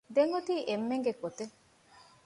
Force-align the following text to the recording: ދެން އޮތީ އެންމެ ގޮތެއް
ދެން 0.15 0.33
އޮތީ 0.35 0.55
އެންމެ 0.67 0.97
ގޮތެއް 1.21 1.55